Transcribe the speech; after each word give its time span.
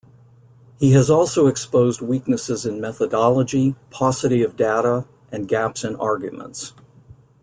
He 0.79 0.93
has 0.93 1.11
also 1.11 1.45
exposed 1.45 2.01
weaknesses 2.01 2.65
in 2.65 2.81
methodology, 2.81 3.75
paucity 3.91 4.41
of 4.41 4.55
data, 4.55 5.05
and 5.31 5.47
gaps 5.47 5.83
in 5.83 5.95
arguments. 5.95 6.73